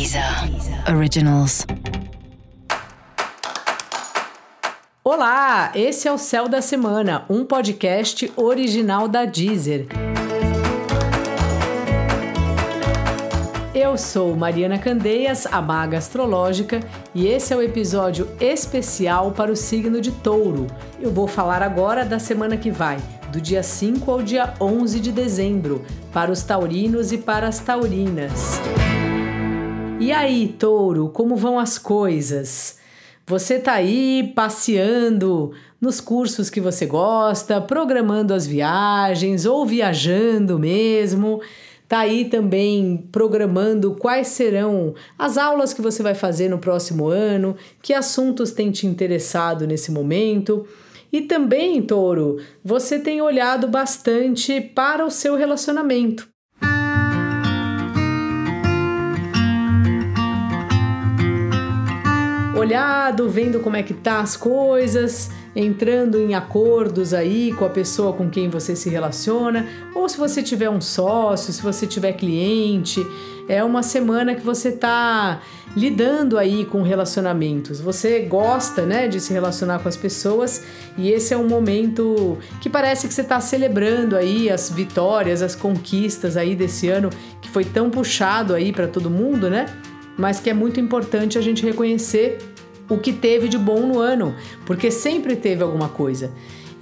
Deezer 0.00 0.24
Originals. 0.96 1.66
Olá, 5.04 5.70
esse 5.74 6.08
é 6.08 6.12
o 6.12 6.16
Céu 6.16 6.48
da 6.48 6.62
Semana, 6.62 7.26
um 7.28 7.44
podcast 7.44 8.32
original 8.34 9.06
da 9.06 9.26
Deezer. 9.26 9.88
Eu 13.74 13.98
sou 13.98 14.34
Mariana 14.34 14.78
Candeias, 14.78 15.44
a 15.44 15.60
maga 15.60 15.98
astrológica, 15.98 16.80
e 17.14 17.26
esse 17.26 17.52
é 17.52 17.56
o 17.56 17.60
episódio 17.60 18.26
especial 18.40 19.32
para 19.32 19.52
o 19.52 19.56
signo 19.56 20.00
de 20.00 20.12
Touro. 20.12 20.66
Eu 20.98 21.12
vou 21.12 21.28
falar 21.28 21.62
agora 21.62 22.06
da 22.06 22.18
semana 22.18 22.56
que 22.56 22.70
vai, 22.70 22.96
do 23.30 23.38
dia 23.38 23.62
5 23.62 24.10
ao 24.10 24.22
dia 24.22 24.54
11 24.58 24.98
de 24.98 25.12
dezembro, 25.12 25.84
para 26.10 26.32
os 26.32 26.42
taurinos 26.42 27.12
e 27.12 27.18
para 27.18 27.46
as 27.48 27.58
taurinas. 27.58 28.58
E 30.00 30.12
aí, 30.12 30.48
touro, 30.58 31.10
como 31.10 31.36
vão 31.36 31.58
as 31.58 31.76
coisas? 31.76 32.78
Você 33.26 33.58
tá 33.58 33.74
aí 33.74 34.32
passeando 34.34 35.52
nos 35.78 36.00
cursos 36.00 36.48
que 36.48 36.58
você 36.58 36.86
gosta, 36.86 37.60
programando 37.60 38.32
as 38.32 38.46
viagens 38.46 39.44
ou 39.44 39.66
viajando 39.66 40.58
mesmo. 40.58 41.42
Tá 41.86 41.98
aí 41.98 42.24
também 42.24 43.06
programando 43.12 43.94
quais 43.94 44.28
serão 44.28 44.94
as 45.18 45.36
aulas 45.36 45.74
que 45.74 45.82
você 45.82 46.02
vai 46.02 46.14
fazer 46.14 46.48
no 46.48 46.58
próximo 46.58 47.08
ano, 47.08 47.54
que 47.82 47.92
assuntos 47.92 48.52
têm 48.52 48.70
te 48.70 48.86
interessado 48.86 49.66
nesse 49.66 49.92
momento. 49.92 50.66
E 51.12 51.20
também, 51.20 51.82
touro, 51.82 52.38
você 52.64 52.98
tem 52.98 53.20
olhado 53.20 53.68
bastante 53.68 54.62
para 54.62 55.04
o 55.04 55.10
seu 55.10 55.36
relacionamento. 55.36 56.29
Olhado, 62.60 63.28
vendo 63.28 63.60
como 63.60 63.76
é 63.76 63.82
que 63.82 63.94
tá 63.94 64.20
as 64.20 64.36
coisas, 64.36 65.30
entrando 65.54 66.18
em 66.18 66.34
acordos 66.34 67.12
aí 67.12 67.52
com 67.52 67.64
a 67.64 67.70
pessoa 67.70 68.12
com 68.12 68.28
quem 68.30 68.48
você 68.48 68.76
se 68.76 68.88
relaciona, 68.88 69.66
ou 69.94 70.08
se 70.08 70.16
você 70.16 70.42
tiver 70.42 70.70
um 70.70 70.80
sócio, 70.80 71.52
se 71.52 71.62
você 71.62 71.86
tiver 71.86 72.12
cliente, 72.12 73.04
é 73.48 73.64
uma 73.64 73.82
semana 73.82 74.34
que 74.34 74.42
você 74.42 74.70
tá 74.70 75.40
lidando 75.76 76.38
aí 76.38 76.64
com 76.64 76.82
relacionamentos. 76.82 77.80
Você 77.80 78.20
gosta, 78.20 78.84
né, 78.84 79.08
de 79.08 79.20
se 79.20 79.32
relacionar 79.32 79.78
com 79.80 79.88
as 79.88 79.96
pessoas 79.96 80.64
e 80.96 81.10
esse 81.10 81.32
é 81.32 81.36
um 81.36 81.48
momento 81.48 82.38
que 82.60 82.68
parece 82.68 83.08
que 83.08 83.14
você 83.14 83.22
está 83.22 83.40
celebrando 83.40 84.16
aí 84.16 84.50
as 84.50 84.70
vitórias, 84.70 85.42
as 85.42 85.54
conquistas 85.54 86.36
aí 86.36 86.54
desse 86.54 86.88
ano 86.88 87.10
que 87.40 87.48
foi 87.48 87.64
tão 87.64 87.90
puxado 87.90 88.54
aí 88.54 88.72
para 88.72 88.86
todo 88.86 89.10
mundo, 89.10 89.48
né? 89.48 89.66
Mas 90.20 90.38
que 90.38 90.50
é 90.50 90.54
muito 90.54 90.78
importante 90.78 91.38
a 91.38 91.40
gente 91.40 91.64
reconhecer 91.64 92.36
o 92.90 92.98
que 92.98 93.10
teve 93.10 93.48
de 93.48 93.56
bom 93.56 93.86
no 93.86 93.98
ano, 93.98 94.34
porque 94.66 94.90
sempre 94.90 95.34
teve 95.34 95.62
alguma 95.62 95.88
coisa. 95.88 96.30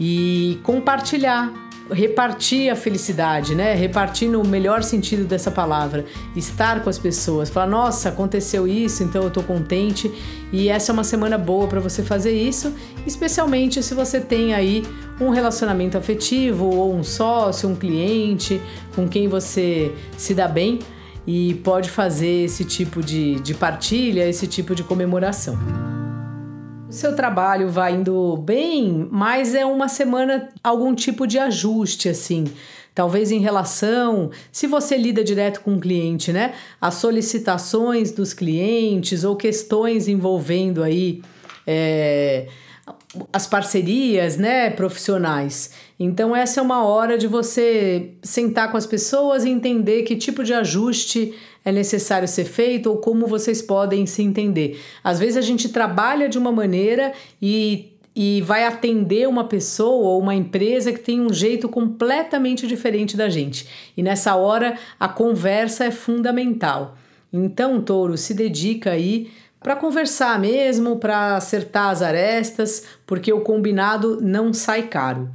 E 0.00 0.58
compartilhar, 0.64 1.52
repartir 1.88 2.68
a 2.68 2.74
felicidade, 2.74 3.54
né? 3.54 3.74
Repartir 3.74 4.28
no 4.28 4.42
melhor 4.42 4.82
sentido 4.82 5.24
dessa 5.24 5.52
palavra, 5.52 6.04
estar 6.34 6.82
com 6.82 6.90
as 6.90 6.98
pessoas, 6.98 7.48
falar: 7.48 7.68
"Nossa, 7.68 8.08
aconteceu 8.08 8.66
isso, 8.66 9.04
então 9.04 9.22
eu 9.22 9.30
tô 9.30 9.42
contente". 9.44 10.10
E 10.52 10.68
essa 10.68 10.90
é 10.90 10.92
uma 10.92 11.04
semana 11.04 11.38
boa 11.38 11.68
para 11.68 11.78
você 11.78 12.02
fazer 12.02 12.32
isso, 12.32 12.74
especialmente 13.06 13.80
se 13.84 13.94
você 13.94 14.20
tem 14.20 14.52
aí 14.52 14.82
um 15.20 15.30
relacionamento 15.30 15.96
afetivo 15.96 16.64
ou 16.64 16.92
um 16.92 17.04
sócio, 17.04 17.68
um 17.68 17.76
cliente 17.76 18.60
com 18.96 19.08
quem 19.08 19.28
você 19.28 19.92
se 20.16 20.34
dá 20.34 20.48
bem 20.48 20.80
e 21.30 21.52
pode 21.56 21.90
fazer 21.90 22.46
esse 22.46 22.64
tipo 22.64 23.02
de, 23.02 23.38
de 23.40 23.52
partilha, 23.52 24.26
esse 24.26 24.46
tipo 24.46 24.74
de 24.74 24.82
comemoração. 24.82 25.58
O 26.88 26.92
seu 26.92 27.14
trabalho 27.14 27.68
vai 27.68 27.96
indo 27.96 28.38
bem, 28.38 29.06
mas 29.10 29.54
é 29.54 29.62
uma 29.66 29.88
semana 29.88 30.48
algum 30.64 30.94
tipo 30.94 31.26
de 31.26 31.38
ajuste 31.38 32.08
assim. 32.08 32.46
Talvez 32.94 33.30
em 33.30 33.40
relação, 33.40 34.30
se 34.50 34.66
você 34.66 34.96
lida 34.96 35.22
direto 35.22 35.60
com 35.60 35.74
o 35.74 35.78
cliente, 35.78 36.32
né? 36.32 36.54
As 36.80 36.94
solicitações 36.94 38.10
dos 38.10 38.32
clientes 38.32 39.22
ou 39.22 39.36
questões 39.36 40.08
envolvendo 40.08 40.82
aí 40.82 41.20
é, 41.66 42.46
as 43.32 43.46
parcerias, 43.46 44.36
né, 44.36 44.70
profissionais. 44.70 45.72
Então 45.98 46.36
essa 46.36 46.60
é 46.60 46.62
uma 46.62 46.84
hora 46.84 47.16
de 47.16 47.26
você 47.26 48.10
sentar 48.22 48.70
com 48.70 48.76
as 48.76 48.86
pessoas 48.86 49.44
e 49.44 49.48
entender 49.48 50.02
que 50.02 50.14
tipo 50.14 50.44
de 50.44 50.52
ajuste 50.52 51.34
é 51.64 51.72
necessário 51.72 52.28
ser 52.28 52.44
feito 52.44 52.90
ou 52.90 52.98
como 52.98 53.26
vocês 53.26 53.62
podem 53.62 54.06
se 54.06 54.22
entender. 54.22 54.80
Às 55.02 55.18
vezes 55.18 55.36
a 55.36 55.40
gente 55.40 55.70
trabalha 55.70 56.28
de 56.28 56.38
uma 56.38 56.52
maneira 56.52 57.12
e 57.40 57.92
e 58.20 58.42
vai 58.42 58.64
atender 58.64 59.28
uma 59.28 59.44
pessoa 59.44 60.10
ou 60.10 60.20
uma 60.20 60.34
empresa 60.34 60.92
que 60.92 60.98
tem 60.98 61.20
um 61.20 61.32
jeito 61.32 61.68
completamente 61.68 62.66
diferente 62.66 63.16
da 63.16 63.28
gente. 63.28 63.68
E 63.96 64.02
nessa 64.02 64.34
hora 64.34 64.76
a 64.98 65.06
conversa 65.06 65.84
é 65.84 65.92
fundamental. 65.92 66.98
Então, 67.32 67.80
Touro, 67.80 68.16
se 68.16 68.34
dedica 68.34 68.90
aí 68.90 69.30
para 69.60 69.76
conversar 69.76 70.38
mesmo, 70.38 70.96
para 70.96 71.36
acertar 71.36 71.90
as 71.90 72.02
arestas, 72.02 72.84
porque 73.06 73.32
o 73.32 73.40
combinado 73.40 74.20
não 74.20 74.52
sai 74.52 74.82
caro. 74.82 75.28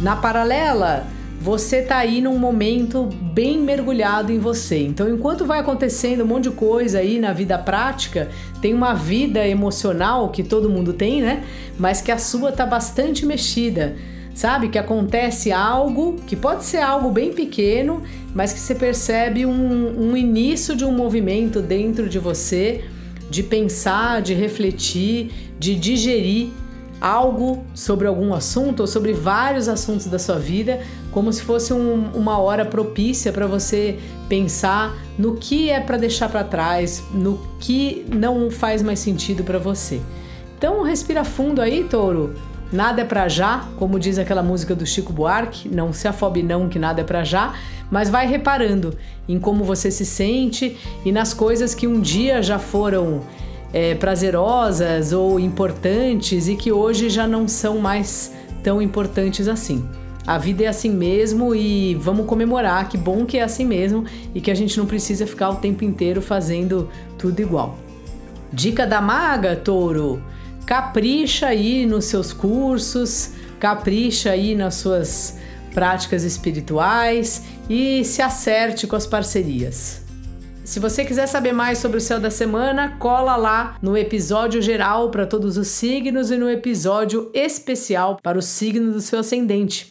Na 0.00 0.14
paralela, 0.14 1.06
você 1.40 1.82
tá 1.82 1.98
aí 1.98 2.20
num 2.20 2.38
momento 2.38 3.10
bem 3.38 3.56
mergulhado 3.56 4.32
em 4.32 4.38
você. 4.40 4.78
Então, 4.78 5.08
enquanto 5.08 5.46
vai 5.46 5.60
acontecendo 5.60 6.24
um 6.24 6.26
monte 6.26 6.48
de 6.48 6.50
coisa 6.50 6.98
aí 6.98 7.20
na 7.20 7.32
vida 7.32 7.56
prática, 7.56 8.28
tem 8.60 8.74
uma 8.74 8.94
vida 8.94 9.46
emocional 9.46 10.30
que 10.30 10.42
todo 10.42 10.68
mundo 10.68 10.92
tem, 10.92 11.22
né? 11.22 11.44
Mas 11.78 12.00
que 12.00 12.10
a 12.10 12.18
sua 12.18 12.50
tá 12.50 12.66
bastante 12.66 13.24
mexida. 13.24 13.94
Sabe 14.34 14.68
que 14.68 14.76
acontece 14.76 15.52
algo 15.52 16.16
que 16.26 16.34
pode 16.34 16.64
ser 16.64 16.78
algo 16.78 17.12
bem 17.12 17.32
pequeno, 17.32 18.02
mas 18.34 18.52
que 18.52 18.58
você 18.58 18.74
percebe 18.74 19.46
um, 19.46 20.10
um 20.10 20.16
início 20.16 20.74
de 20.74 20.84
um 20.84 20.90
movimento 20.90 21.62
dentro 21.62 22.08
de 22.08 22.18
você, 22.18 22.86
de 23.30 23.44
pensar, 23.44 24.20
de 24.20 24.34
refletir, 24.34 25.30
de 25.56 25.76
digerir 25.76 26.48
algo 27.00 27.64
sobre 27.72 28.08
algum 28.08 28.34
assunto 28.34 28.80
ou 28.80 28.86
sobre 28.88 29.12
vários 29.12 29.68
assuntos 29.68 30.06
da 30.06 30.18
sua 30.18 30.40
vida, 30.40 30.80
como 31.10 31.32
se 31.32 31.42
fosse 31.42 31.72
um, 31.72 32.10
uma 32.14 32.38
hora 32.38 32.64
propícia 32.64 33.32
para 33.32 33.46
você 33.46 33.98
pensar 34.28 34.96
no 35.18 35.36
que 35.36 35.70
é 35.70 35.80
para 35.80 35.96
deixar 35.96 36.28
para 36.28 36.44
trás, 36.44 37.02
no 37.12 37.40
que 37.58 38.04
não 38.12 38.50
faz 38.50 38.82
mais 38.82 38.98
sentido 38.98 39.42
para 39.42 39.58
você. 39.58 40.00
Então 40.56 40.82
respira 40.82 41.24
fundo 41.24 41.60
aí, 41.60 41.84
touro. 41.84 42.34
Nada 42.70 43.00
é 43.00 43.04
para 43.04 43.28
já, 43.28 43.66
como 43.78 43.98
diz 43.98 44.18
aquela 44.18 44.42
música 44.42 44.74
do 44.74 44.84
Chico 44.84 45.12
Buarque, 45.12 45.68
não 45.68 45.92
se 45.92 46.06
afobe 46.06 46.42
não 46.42 46.68
que 46.68 46.78
nada 46.78 47.00
é 47.00 47.04
para 47.04 47.24
já, 47.24 47.54
mas 47.90 48.10
vai 48.10 48.26
reparando 48.26 48.94
em 49.26 49.38
como 49.38 49.64
você 49.64 49.90
se 49.90 50.04
sente 50.04 50.76
e 51.02 51.10
nas 51.10 51.32
coisas 51.32 51.74
que 51.74 51.86
um 51.86 51.98
dia 51.98 52.42
já 52.42 52.58
foram 52.58 53.22
é, 53.72 53.94
prazerosas 53.94 55.12
ou 55.12 55.40
importantes 55.40 56.46
e 56.46 56.56
que 56.56 56.70
hoje 56.70 57.08
já 57.08 57.26
não 57.26 57.48
são 57.48 57.78
mais 57.78 58.34
tão 58.62 58.82
importantes 58.82 59.48
assim. 59.48 59.88
A 60.28 60.36
vida 60.36 60.64
é 60.64 60.66
assim 60.66 60.90
mesmo 60.90 61.54
e 61.54 61.94
vamos 61.94 62.26
comemorar. 62.26 62.86
Que 62.86 62.98
bom 62.98 63.24
que 63.24 63.38
é 63.38 63.42
assim 63.42 63.64
mesmo 63.64 64.04
e 64.34 64.42
que 64.42 64.50
a 64.50 64.54
gente 64.54 64.76
não 64.76 64.84
precisa 64.84 65.26
ficar 65.26 65.48
o 65.48 65.56
tempo 65.56 65.86
inteiro 65.86 66.20
fazendo 66.20 66.90
tudo 67.16 67.40
igual. 67.40 67.78
Dica 68.52 68.86
da 68.86 69.00
maga, 69.00 69.56
touro: 69.56 70.22
capricha 70.66 71.46
aí 71.46 71.86
nos 71.86 72.04
seus 72.04 72.30
cursos, 72.30 73.30
capricha 73.58 74.30
aí 74.30 74.54
nas 74.54 74.74
suas 74.74 75.38
práticas 75.72 76.24
espirituais 76.24 77.44
e 77.66 78.04
se 78.04 78.20
acerte 78.20 78.86
com 78.86 78.96
as 78.96 79.06
parcerias. 79.06 80.02
Se 80.62 80.78
você 80.78 81.06
quiser 81.06 81.26
saber 81.26 81.52
mais 81.52 81.78
sobre 81.78 81.96
o 81.96 82.02
céu 82.02 82.20
da 82.20 82.30
semana, 82.30 82.98
cola 82.98 83.34
lá 83.34 83.78
no 83.80 83.96
episódio 83.96 84.60
geral 84.60 85.10
para 85.10 85.26
todos 85.26 85.56
os 85.56 85.68
signos 85.68 86.30
e 86.30 86.36
no 86.36 86.50
episódio 86.50 87.30
especial 87.32 88.18
para 88.22 88.38
o 88.38 88.42
signo 88.42 88.92
do 88.92 89.00
seu 89.00 89.20
ascendente. 89.20 89.90